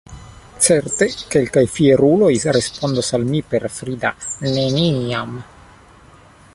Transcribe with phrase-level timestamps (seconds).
[0.67, 4.13] Certe kelkaj fieruloj respondos al mi per frida
[4.57, 5.39] “neniam”.